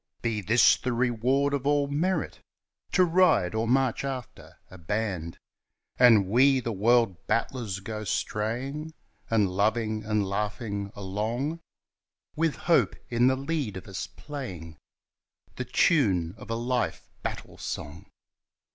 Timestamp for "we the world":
6.25-7.27